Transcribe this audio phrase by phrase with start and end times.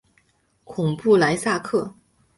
[0.63, 1.93] 孔布莱萨克。